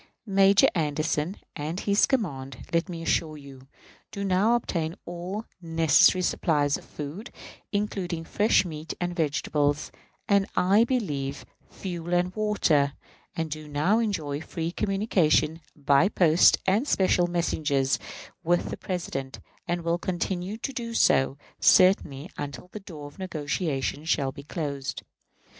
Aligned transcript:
Major 0.25 0.65
Anderson 0.73 1.37
and 1.55 1.79
his 1.81 2.07
command, 2.07 2.65
let 2.73 2.89
me 2.89 3.03
assure 3.03 3.37
you, 3.37 3.67
do 4.09 4.23
now 4.23 4.55
obtain 4.55 4.95
all 5.05 5.45
necessary 5.61 6.23
supplies 6.23 6.75
of 6.75 6.83
food 6.85 7.29
(including 7.71 8.23
fresh 8.23 8.65
meat 8.65 8.95
and 8.99 9.15
vegetables), 9.15 9.91
and, 10.27 10.47
I 10.55 10.85
believe, 10.85 11.45
fuel 11.69 12.15
and 12.15 12.35
water; 12.35 12.93
and 13.35 13.51
do 13.51 13.67
now 13.67 13.99
enjoy 13.99 14.41
free 14.41 14.71
communication, 14.71 15.61
by 15.75 16.09
post 16.09 16.57
and 16.65 16.87
special 16.87 17.27
messengers, 17.27 17.99
with 18.43 18.71
the 18.71 18.77
President, 18.77 19.39
and 19.67 19.83
will 19.83 19.99
continue 19.99 20.57
to 20.57 20.73
do 20.73 20.95
so, 20.95 21.37
certainly, 21.59 22.27
until 22.39 22.69
the 22.71 22.79
door 22.79 23.05
of 23.05 23.19
negotiation 23.19 24.05
shall 24.05 24.31
be 24.31 24.41
closed. 24.41 25.03